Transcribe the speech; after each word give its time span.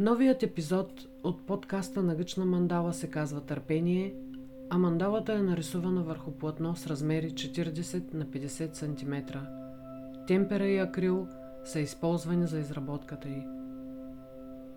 Новият 0.00 0.42
епизод 0.42 1.06
от 1.22 1.46
подкаста 1.46 2.02
на 2.02 2.14
Гъчна 2.14 2.44
мандала 2.44 2.92
се 2.92 3.10
казва 3.10 3.40
Търпение, 3.40 4.14
а 4.70 4.78
мандалата 4.78 5.32
е 5.32 5.42
нарисувана 5.42 6.02
върху 6.02 6.30
платно 6.30 6.76
с 6.76 6.86
размери 6.86 7.30
40 7.30 8.14
на 8.14 8.26
50 8.26 8.74
см. 8.74 9.38
Темпера 10.26 10.66
и 10.66 10.78
акрил 10.78 11.26
са 11.64 11.80
използвани 11.80 12.46
за 12.46 12.58
изработката 12.58 13.28
й. 13.28 13.42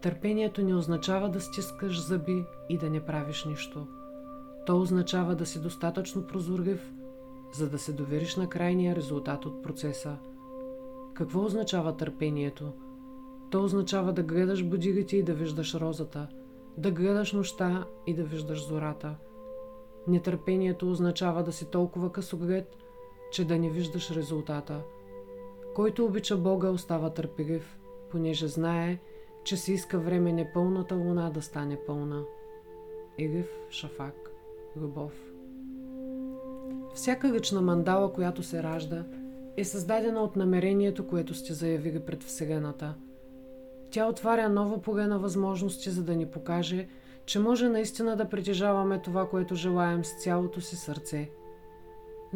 Търпението 0.00 0.62
не 0.62 0.74
означава 0.74 1.28
да 1.28 1.40
стискаш 1.40 2.06
зъби 2.06 2.44
и 2.68 2.78
да 2.78 2.90
не 2.90 3.00
правиш 3.00 3.44
нищо. 3.44 3.86
То 4.66 4.80
означава 4.80 5.36
да 5.36 5.46
си 5.46 5.62
достатъчно 5.62 6.26
прозорлив, 6.26 6.92
за 7.54 7.70
да 7.70 7.78
се 7.78 7.92
довериш 7.92 8.36
на 8.36 8.48
крайния 8.48 8.96
резултат 8.96 9.46
от 9.46 9.62
процеса. 9.62 10.16
Какво 11.14 11.44
означава 11.44 11.96
търпението? 11.96 12.72
То 13.50 13.64
означава 13.64 14.12
да 14.12 14.22
гледаш 14.22 14.64
будилите 14.64 15.16
и 15.16 15.22
да 15.22 15.34
виждаш 15.34 15.74
розата, 15.74 16.28
да 16.78 16.90
гледаш 16.90 17.32
нощта 17.32 17.84
и 18.06 18.14
да 18.14 18.24
виждаш 18.24 18.66
зората. 18.66 19.14
Нетърпението 20.08 20.90
означава 20.90 21.42
да 21.42 21.52
си 21.52 21.70
толкова 21.70 22.12
късоглед, 22.12 22.76
че 23.32 23.44
да 23.44 23.58
не 23.58 23.70
виждаш 23.70 24.10
резултата. 24.10 24.80
Който 25.74 26.04
обича 26.04 26.36
Бога 26.36 26.68
остава 26.68 27.10
търпелив, 27.10 27.78
понеже 28.10 28.48
знае, 28.48 28.98
че 29.44 29.56
се 29.56 29.72
иска 29.72 29.98
време 29.98 30.32
непълната 30.32 30.94
луна 30.94 31.30
да 31.30 31.42
стане 31.42 31.78
пълна. 31.86 32.22
Илив 33.18 33.48
Шафак 33.70 34.30
Любов 34.76 35.12
Всяка 36.94 37.32
лична 37.32 37.60
мандала, 37.60 38.12
която 38.12 38.42
се 38.42 38.62
ражда, 38.62 39.04
е 39.56 39.64
създадена 39.64 40.20
от 40.20 40.36
намерението, 40.36 41.06
което 41.06 41.34
сте 41.34 41.52
заявили 41.52 42.00
пред 42.00 42.22
Вселената– 42.22 42.94
тя 43.90 44.06
отваря 44.06 44.48
ново 44.48 44.82
поле 44.82 45.06
на 45.06 45.18
възможности, 45.18 45.90
за 45.90 46.02
да 46.02 46.16
ни 46.16 46.26
покаже, 46.26 46.88
че 47.26 47.38
може 47.38 47.68
наистина 47.68 48.16
да 48.16 48.28
притежаваме 48.28 49.02
това, 49.02 49.28
което 49.28 49.54
желаем 49.54 50.04
с 50.04 50.22
цялото 50.22 50.60
си 50.60 50.76
сърце. 50.76 51.30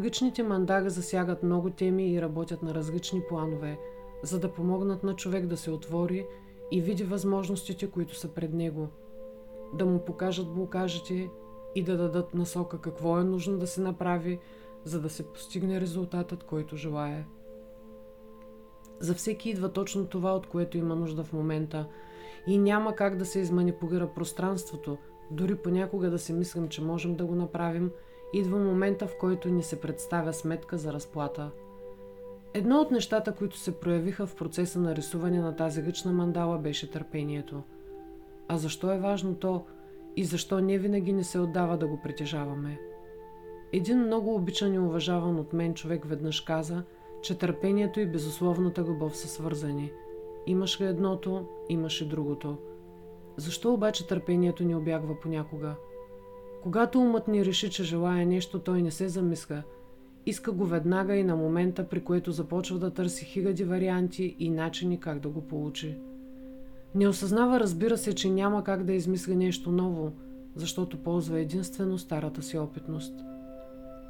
Личните 0.02 0.42
мандага 0.42 0.90
засягат 0.90 1.42
много 1.42 1.70
теми 1.70 2.12
и 2.12 2.22
работят 2.22 2.62
на 2.62 2.74
различни 2.74 3.22
планове, 3.28 3.78
за 4.22 4.40
да 4.40 4.52
помогнат 4.52 5.04
на 5.04 5.16
човек 5.16 5.46
да 5.46 5.56
се 5.56 5.70
отвори 5.70 6.26
и 6.70 6.80
види 6.80 7.04
възможностите, 7.04 7.90
които 7.90 8.16
са 8.16 8.28
пред 8.28 8.52
него, 8.52 8.88
да 9.74 9.86
му 9.86 10.04
покажат 10.04 10.54
блокажите 10.54 11.30
и 11.74 11.82
да 11.82 11.96
дадат 11.96 12.34
насока 12.34 12.80
какво 12.80 13.18
е 13.18 13.24
нужно 13.24 13.58
да 13.58 13.66
се 13.66 13.80
направи, 13.80 14.38
за 14.84 15.00
да 15.00 15.10
се 15.10 15.22
постигне 15.22 15.80
резултатът, 15.80 16.44
който 16.44 16.76
желая. 16.76 17.26
За 19.00 19.14
всеки 19.14 19.50
идва 19.50 19.72
точно 19.72 20.06
това, 20.06 20.32
от 20.32 20.46
което 20.46 20.78
има 20.78 20.96
нужда 20.96 21.24
в 21.24 21.32
момента. 21.32 21.86
И 22.46 22.58
няма 22.58 22.94
как 22.94 23.16
да 23.16 23.26
се 23.26 23.40
изманипулира 23.40 24.06
пространството, 24.06 24.98
дори 25.30 25.54
понякога 25.54 26.10
да 26.10 26.18
си 26.18 26.32
мислим, 26.32 26.68
че 26.68 26.82
можем 26.82 27.14
да 27.14 27.24
го 27.24 27.34
направим, 27.34 27.90
идва 28.32 28.58
момента, 28.58 29.06
в 29.06 29.18
който 29.18 29.48
ни 29.48 29.62
се 29.62 29.80
представя 29.80 30.32
сметка 30.32 30.78
за 30.78 30.92
разплата. 30.92 31.50
Едно 32.54 32.80
от 32.80 32.90
нещата, 32.90 33.32
които 33.32 33.58
се 33.58 33.80
проявиха 33.80 34.26
в 34.26 34.36
процеса 34.36 34.80
на 34.80 34.96
рисуване 34.96 35.40
на 35.40 35.56
тази 35.56 35.82
лична 35.82 36.12
мандала, 36.12 36.58
беше 36.58 36.90
търпението. 36.90 37.62
А 38.48 38.58
защо 38.58 38.92
е 38.92 38.98
важно 38.98 39.34
то 39.34 39.64
и 40.16 40.24
защо 40.24 40.60
не 40.60 40.78
винаги 40.78 41.12
не 41.12 41.24
се 41.24 41.38
отдава 41.38 41.76
да 41.76 41.86
го 41.86 42.00
притежаваме? 42.02 42.78
Един 43.72 43.98
много 43.98 44.34
обичан 44.34 44.74
и 44.74 44.78
уважаван 44.78 45.38
от 45.38 45.52
мен 45.52 45.74
човек 45.74 46.04
веднъж 46.04 46.40
каза– 46.40 46.82
че 47.24 47.38
търпението 47.38 48.00
и 48.00 48.06
безусловната 48.06 48.82
любов 48.82 49.16
са 49.16 49.28
свързани. 49.28 49.92
Имаш 50.46 50.80
ли 50.80 50.84
едното, 50.84 51.46
имаш 51.68 52.00
и 52.00 52.08
другото. 52.08 52.56
Защо 53.36 53.74
обаче 53.74 54.06
търпението 54.06 54.64
ни 54.64 54.74
обягва 54.74 55.20
понякога? 55.20 55.74
Когато 56.62 57.00
умът 57.00 57.28
ни 57.28 57.44
реши, 57.44 57.70
че 57.70 57.84
желая 57.84 58.26
нещо, 58.26 58.58
той 58.58 58.82
не 58.82 58.90
се 58.90 59.08
замисля. 59.08 59.62
Иска 60.26 60.52
го 60.52 60.66
веднага 60.66 61.16
и 61.16 61.24
на 61.24 61.36
момента, 61.36 61.88
при 61.88 62.04
което 62.04 62.32
започва 62.32 62.78
да 62.78 62.90
търси 62.90 63.24
хиляди 63.24 63.64
варианти 63.64 64.36
и 64.38 64.50
начини 64.50 65.00
как 65.00 65.20
да 65.20 65.28
го 65.28 65.40
получи. 65.40 65.98
Не 66.94 67.08
осъзнава, 67.08 67.60
разбира 67.60 67.98
се, 67.98 68.14
че 68.14 68.30
няма 68.30 68.64
как 68.64 68.84
да 68.84 68.92
измисли 68.92 69.36
нещо 69.36 69.72
ново, 69.72 70.12
защото 70.54 71.02
ползва 71.02 71.40
единствено 71.40 71.98
старата 71.98 72.42
си 72.42 72.58
опитност. 72.58 73.14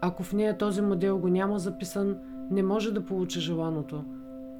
Ако 0.00 0.22
в 0.22 0.32
нея 0.32 0.58
този 0.58 0.82
модел 0.82 1.18
го 1.18 1.28
няма 1.28 1.58
записан, 1.58 2.18
не 2.50 2.62
може 2.62 2.92
да 2.92 3.04
получи 3.04 3.40
желаното, 3.40 4.04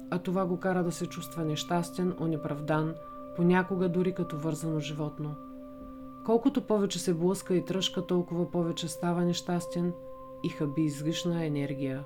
а 0.09 0.19
това 0.19 0.45
го 0.45 0.57
кара 0.57 0.83
да 0.83 0.91
се 0.91 1.05
чувства 1.05 1.45
нещастен, 1.45 2.13
онеправдан, 2.19 2.95
понякога 3.35 3.89
дори 3.89 4.13
като 4.13 4.37
вързано 4.37 4.79
животно. 4.79 5.35
Колкото 6.25 6.61
повече 6.61 6.99
се 6.99 7.13
блъска 7.13 7.55
и 7.55 7.65
тръжка, 7.65 8.05
толкова 8.05 8.51
повече 8.51 8.87
става 8.87 9.25
нещастен 9.25 9.93
и 10.43 10.49
хаби 10.49 10.81
излишна 10.81 11.45
енергия. 11.45 12.03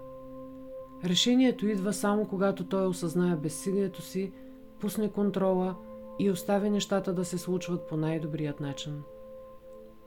Решението 1.03 1.67
идва 1.67 1.93
само 1.93 2.27
когато 2.27 2.65
той 2.65 2.87
осъзнае 2.87 3.35
безсилието 3.35 4.01
си, 4.01 4.31
пусне 4.79 5.09
контрола 5.09 5.75
и 6.19 6.31
остави 6.31 6.69
нещата 6.69 7.13
да 7.13 7.25
се 7.25 7.37
случват 7.37 7.87
по 7.87 7.97
най-добрият 7.97 8.59
начин. 8.59 9.03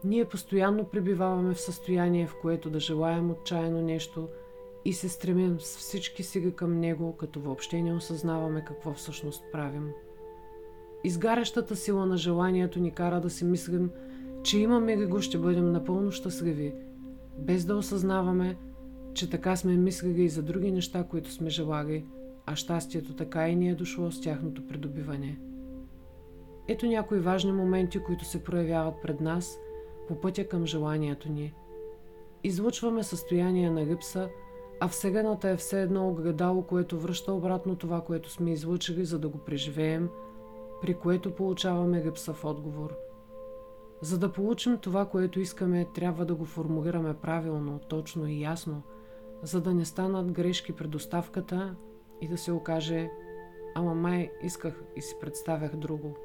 Ние 0.05 0.25
постоянно 0.25 0.84
пребиваваме 0.84 1.55
в 1.55 1.61
състояние, 1.61 2.27
в 2.27 2.37
което 2.43 2.71
да 2.71 2.81
желаем 2.81 3.31
отчаяно 3.31 3.82
нещо– 3.82 4.28
и 4.84 4.93
се 4.93 5.09
стремим 5.09 5.60
с 5.60 5.76
всички 5.76 6.22
сига 6.22 6.53
към 6.53 6.81
него, 6.81 7.16
като 7.16 7.41
въобще 7.41 7.82
не 7.82 7.94
осъзнаваме 7.94 8.65
какво 8.65 8.93
всъщност 8.94 9.44
правим. 9.53 9.91
Изгарящата 11.04 11.76
сила 11.76 12.06
на 12.06 12.16
желанието 12.16 12.81
ни 12.81 12.91
кара 12.91 13.20
да 13.20 13.31
си 13.31 13.44
мислим, 13.44 13.91
че 14.43 14.59
имаме 14.59 14.97
ли 14.97 15.06
го, 15.06 15.20
ще 15.20 15.38
бъдем 15.38 15.72
напълно 15.72 16.12
щастливи, 16.12 16.75
без 17.38 17.65
да 17.65 17.76
осъзнаваме, 17.76 18.56
че 19.15 19.31
така 19.31 19.56
сме 19.56 19.76
мислили 19.76 20.22
и 20.22 20.28
за 20.28 20.43
други 20.43 20.72
неща, 20.72 21.04
които 21.04 21.32
сме 21.32 21.50
желали, 21.50 22.06
а 22.47 22.56
щастието 22.56 23.16
така 23.16 23.49
и 23.49 23.56
ни 23.56 23.70
е 23.70 23.75
дошло 23.75 24.10
с 24.10 24.20
тяхното 24.20 24.66
придобиване. 24.66 25.38
Ето 26.69 26.87
някои 26.87 27.19
важни 27.19 27.53
моменти, 27.53 27.99
които 27.99 28.25
се 28.25 28.44
проявяват 28.44 28.94
пред 29.03 29.20
нас 29.20 29.59
по 30.09 30.20
пътя 30.20 30.49
към 30.49 30.66
желанието 30.66 31.32
ни. 31.32 31.54
Излучваме 32.44 33.03
състояние 33.03 33.70
на 33.70 33.87
липса– 33.87 34.28
а 34.84 34.88
Вселената 34.88 35.48
е 35.48 35.56
все 35.56 35.82
едно 35.82 36.09
огледало, 36.09 36.62
което 36.62 36.98
връща 37.00 37.32
обратно 37.32 37.76
това, 37.76 38.00
което 38.00 38.31
сме 38.31 38.53
излучили, 38.53 39.04
за 39.04 39.19
да 39.19 39.28
го 39.28 39.38
преживеем, 39.38 40.09
при 40.81 40.94
което 40.94 41.34
получаваме 41.34 42.04
липса 42.04 42.32
в 42.32 42.44
отговор. 42.44 42.97
За 44.00 44.19
да 44.19 44.32
получим 44.32 44.78
това, 44.78 45.06
което 45.06 45.41
искаме, 45.41 45.87
трябва 45.94 46.25
да 46.25 46.34
го 46.34 46.44
формулираме 46.44 47.15
правилно, 47.15 47.81
точно 47.88 48.26
и 48.26 48.41
ясно, 48.41 48.82
за 49.43 49.60
да 49.60 49.75
не 49.75 49.84
станат 49.84 50.32
грешки 50.32 50.72
при 50.72 50.88
доставката 50.88 51.76
и 52.20 52.28
да 52.28 52.38
се 52.38 52.53
окаже 52.53 53.10
«Ама 53.75 53.94
май 53.94 54.31
исках 54.43 54.82
и 54.97 55.03
си 55.03 55.14
представях 55.20 55.76
друго». 55.76 56.16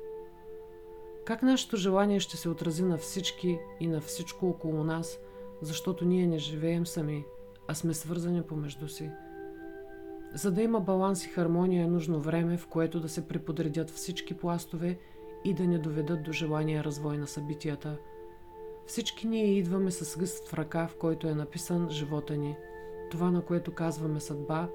Как 1.26 1.42
нашето 1.42 1.78
желание 1.78 2.20
ще 2.20 2.38
се 2.38 2.50
отрази 2.50 2.84
на 2.84 2.98
всички 2.98 3.60
и 3.80 3.88
на 3.88 4.02
всичко 4.02 4.50
около 4.50 4.84
нас, 4.84 5.20
защото 5.62 6.06
ние 6.06 6.28
не 6.28 6.38
живеем 6.38 6.86
сами– 6.86 7.26
а 7.68 7.76
сме 7.76 7.94
свързани 7.94 8.42
помежду 8.42 8.88
си. 8.88 9.12
За 10.34 10.52
да 10.52 10.62
има 10.62 10.80
баланс 10.80 11.26
и 11.26 11.30
хармония 11.30 11.84
е 11.84 11.90
нужно 11.90 12.20
време, 12.20 12.58
в 12.58 12.68
което 12.68 13.00
да 13.00 13.10
се 13.10 13.28
преподредят 13.28 13.90
всички 13.90 14.34
пластове 14.34 15.00
и 15.44 15.54
да 15.54 15.68
не 15.68 15.80
доведат 15.80 16.24
до 16.24 16.32
желания 16.32 16.84
развой 16.84 17.18
на 17.18 17.28
събитията. 17.28 17.98
Всички 18.86 19.28
ние 19.28 19.46
идваме 19.46 19.92
с 19.92 20.22
лист 20.22 20.48
в 20.48 20.54
ръка, 20.54 20.88
в 20.88 20.96
който 20.96 21.28
е 21.28 21.36
написан 21.36 21.90
живота 21.90 22.38
ни, 22.38 22.56
това 23.12 23.32
на 23.32 23.42
което 23.42 23.74
казваме 23.74 24.20
съдба, 24.20 24.70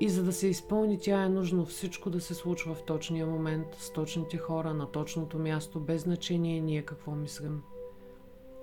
и 0.00 0.08
за 0.08 0.24
да 0.24 0.32
се 0.32 0.46
изпълни 0.46 0.98
тя 0.98 1.22
е 1.22 1.28
нужно 1.28 1.66
всичко 1.66 2.10
да 2.10 2.20
се 2.20 2.34
случва 2.34 2.74
в 2.74 2.82
точния 2.82 3.26
момент, 3.26 3.66
с 3.78 3.92
точните 3.92 4.38
хора, 4.38 4.74
на 4.74 4.86
точното 4.86 5.38
място, 5.38 5.80
без 5.80 6.02
значение 6.02 6.60
ние 6.60 6.82
какво 6.82 7.10
мислим. 7.10 7.62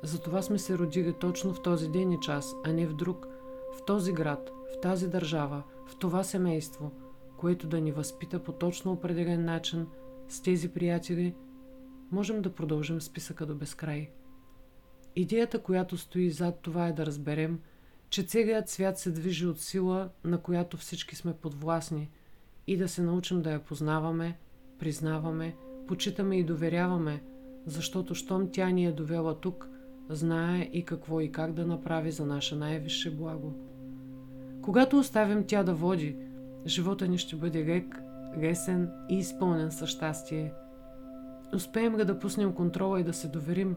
Затова 0.04 0.42
сме 0.42 0.60
се 0.60 0.78
родили 0.78 1.14
точно 1.14 1.54
в 1.54 1.62
този 1.62 1.90
ден 1.90 2.12
и 2.12 2.20
час, 2.20 2.56
а 2.66 2.74
не 2.74 2.88
в 2.88 2.96
друг, 2.96 3.28
в 3.78 3.86
този 3.86 4.14
град, 4.14 4.52
в 4.78 4.82
тази 4.82 5.08
държава, 5.08 5.64
в 5.88 5.96
това 5.96 6.24
семейство, 6.24 6.92
което 7.38 7.68
да 7.68 7.82
ни 7.82 7.92
възпита 7.92 8.44
по 8.44 8.52
точно 8.52 8.92
определен 8.92 9.46
начин 9.46 9.88
с 10.28 10.42
тези 10.42 10.70
приятели, 10.70 11.36
можем 12.12 12.42
да 12.42 12.56
продължим 12.56 13.02
списъка 13.02 13.46
до 13.46 13.56
безкрай. 13.56 14.10
Идеята, 15.16 15.60
която 15.60 15.98
стои 15.98 16.32
зад 16.32 16.60
това 16.62 16.88
е 16.88 16.94
да 16.94 17.06
разберем, 17.06 17.60
че 18.10 18.24
целият 18.24 18.70
свят 18.70 18.98
се 18.98 19.12
движи 19.12 19.48
от 19.48 19.60
сила, 19.60 20.10
на 20.24 20.38
която 20.38 20.78
всички 20.78 21.16
сме 21.16 21.34
подвластни 21.34 22.10
и 22.68 22.78
да 22.78 22.88
се 22.88 23.02
научим 23.02 23.42
да 23.42 23.52
я 23.52 23.60
познаваме, 23.60 24.38
признаваме, 24.80 25.56
почитаме 25.88 26.38
и 26.38 26.44
доверяваме, 26.44 27.24
защото 27.66 28.16
щом 28.16 28.52
тя 28.52 28.70
ни 28.70 28.86
е 28.86 28.92
довела 28.92 29.40
тук– 29.40 29.70
знае 30.10 30.70
и 30.74 30.86
какво 30.86 31.22
и 31.22 31.32
как 31.32 31.54
да 31.54 31.66
направи 31.66 32.12
за 32.12 32.26
наше 32.26 32.56
най-висше 32.56 33.16
благо. 33.16 33.54
Когато 34.62 35.00
оставим 35.00 35.44
тя 35.48 35.64
да 35.64 35.74
води, 35.74 36.18
живота 36.66 37.08
ни 37.08 37.18
ще 37.18 37.36
бъде 37.36 37.66
лек, 37.66 38.02
лесен 38.38 38.90
и 39.10 39.18
изпълнен 39.18 39.72
със 39.72 39.90
щастие. 39.90 40.54
успеем 41.56 41.98
да 41.98 42.20
пуснем 42.20 42.54
контрола 42.54 43.00
и 43.00 43.04
да 43.04 43.14
се 43.14 43.28
доверим, 43.28 43.76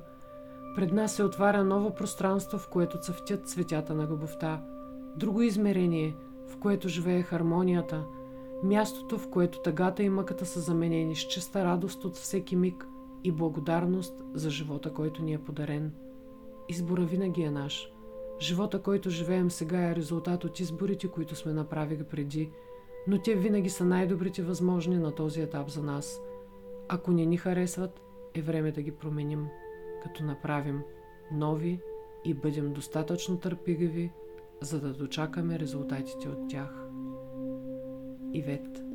пред 0.76 0.92
нас 0.92 1.12
се 1.12 1.24
отваря 1.24 1.64
ново 1.64 1.94
пространство, 1.94 2.58
в 2.58 2.68
което 2.68 2.98
цъфтят 2.98 3.48
цветята 3.48 3.94
на 3.94 4.06
любовта, 4.06 4.62
друго 5.16 5.42
измерение, 5.42 6.14
в 6.48 6.56
което 6.56 6.88
живее 6.88 7.22
хармонията, 7.22 8.04
мястото, 8.62 9.18
в 9.18 9.30
което 9.30 9.62
тъгата 9.62 10.02
и 10.02 10.08
мъката 10.08 10.46
са 10.46 10.60
заменени 10.60 11.16
с 11.16 11.20
чиста 11.20 11.64
радост 11.64 12.04
от 12.04 12.16
всеки 12.16 12.56
миг 12.56 12.86
и 13.24 13.32
благодарност 13.32 14.22
за 14.34 14.50
живота, 14.50 14.92
който 14.92 15.22
ни 15.22 15.32
е 15.32 15.38
подарен. 15.38 15.92
Избора 16.68 17.02
винаги 17.02 17.42
е 17.42 17.50
наш. 17.50 17.92
Живота, 18.40 18.82
който 18.82 19.10
живеем 19.10 19.50
сега 19.50 19.90
е 19.90 19.96
резултат 19.96 20.44
от 20.44 20.60
изборите, 20.60 21.08
които 21.08 21.36
сме 21.36 21.52
направили 21.52 22.04
преди, 22.04 22.50
но 23.06 23.18
те 23.18 23.34
винаги 23.34 23.70
са 23.70 23.84
най-добрите 23.84 24.42
възможни 24.42 24.98
на 24.98 25.14
този 25.14 25.40
етап 25.40 25.68
за 25.68 25.82
нас. 25.82 26.22
Ако 26.88 27.10
не 27.10 27.26
ни 27.26 27.36
харесват, 27.36 28.00
е 28.34 28.42
време 28.42 28.72
да 28.72 28.82
ги 28.82 28.92
променим, 28.92 29.46
като 30.02 30.24
направим 30.24 30.82
нови 31.32 31.80
и 32.24 32.34
бъдем 32.34 32.72
достатъчно 32.72 33.38
търпеливи, 33.38 34.12
за 34.60 34.80
да 34.80 34.92
дочакаме 34.92 35.58
резултатите 35.58 36.28
от 36.28 36.48
тях. 36.48 36.88
Ивет 38.32 38.91